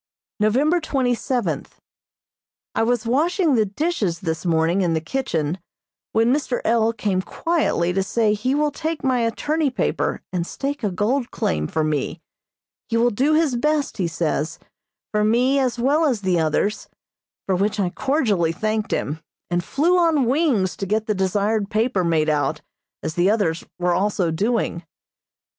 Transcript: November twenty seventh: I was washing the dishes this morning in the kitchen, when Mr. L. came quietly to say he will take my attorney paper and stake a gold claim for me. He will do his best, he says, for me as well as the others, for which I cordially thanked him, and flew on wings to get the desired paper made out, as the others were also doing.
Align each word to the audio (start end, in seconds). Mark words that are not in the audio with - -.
November 0.39 0.79
twenty 0.81 1.13
seventh: 1.13 1.79
I 2.73 2.81
was 2.81 3.05
washing 3.05 3.53
the 3.53 3.67
dishes 3.67 4.21
this 4.21 4.47
morning 4.47 4.81
in 4.81 4.95
the 4.95 4.99
kitchen, 4.99 5.59
when 6.11 6.33
Mr. 6.33 6.59
L. 6.65 6.91
came 6.91 7.21
quietly 7.21 7.93
to 7.93 8.01
say 8.01 8.33
he 8.33 8.55
will 8.55 8.71
take 8.71 9.03
my 9.03 9.19
attorney 9.19 9.69
paper 9.69 10.23
and 10.33 10.47
stake 10.47 10.83
a 10.83 10.89
gold 10.89 11.29
claim 11.29 11.67
for 11.67 11.83
me. 11.83 12.19
He 12.89 12.97
will 12.97 13.11
do 13.11 13.35
his 13.35 13.55
best, 13.55 13.97
he 13.97 14.07
says, 14.07 14.57
for 15.11 15.23
me 15.23 15.59
as 15.59 15.77
well 15.77 16.05
as 16.05 16.21
the 16.21 16.39
others, 16.39 16.87
for 17.45 17.55
which 17.55 17.79
I 17.79 17.91
cordially 17.91 18.51
thanked 18.51 18.89
him, 18.91 19.19
and 19.51 19.63
flew 19.63 19.99
on 19.99 20.25
wings 20.25 20.75
to 20.77 20.87
get 20.87 21.05
the 21.05 21.13
desired 21.13 21.69
paper 21.69 22.03
made 22.03 22.27
out, 22.27 22.61
as 23.03 23.13
the 23.13 23.29
others 23.29 23.63
were 23.77 23.93
also 23.93 24.31
doing. 24.31 24.83